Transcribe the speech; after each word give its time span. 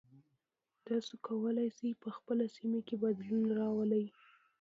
تاسو 0.87 1.13
کولی 1.27 1.67
شئ 1.75 1.89
په 2.03 2.09
خپله 2.15 2.45
سیمه 2.55 2.79
کې 2.87 2.95
بدلون 3.03 3.43
راولئ. 3.59 4.05